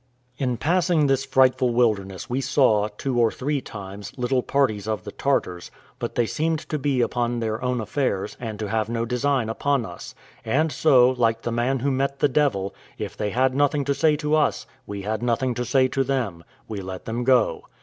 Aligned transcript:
In 0.39 0.57
passing 0.57 1.05
this 1.05 1.25
frightful 1.25 1.75
wilderness 1.75 2.27
we 2.27 2.41
saw, 2.41 2.87
two 2.97 3.19
or 3.19 3.29
three 3.31 3.61
times, 3.61 4.11
little 4.17 4.41
parties 4.41 4.87
of 4.87 5.03
the 5.03 5.11
Tartars, 5.11 5.69
but 5.99 6.15
they 6.15 6.25
seemed 6.25 6.57
to 6.69 6.79
be 6.79 7.01
upon 7.01 7.39
their 7.39 7.63
own 7.63 7.79
affairs, 7.79 8.35
and 8.39 8.57
to 8.57 8.67
have 8.67 8.89
no 8.89 9.05
design 9.05 9.47
upon 9.47 9.85
us; 9.85 10.15
and 10.43 10.71
so, 10.71 11.11
like 11.11 11.43
the 11.43 11.51
man 11.51 11.81
who 11.81 11.91
met 11.91 12.17
the 12.17 12.27
devil, 12.27 12.73
if 12.97 13.15
they 13.15 13.29
had 13.29 13.53
nothing 13.53 13.85
to 13.85 13.93
say 13.93 14.15
to 14.15 14.33
us, 14.33 14.65
we 14.87 15.03
had 15.03 15.21
nothing 15.21 15.53
to 15.53 15.63
say 15.65 15.87
to 15.89 16.03
them: 16.03 16.43
we 16.67 16.81
let 16.81 17.05
them 17.05 17.23
go. 17.23 17.65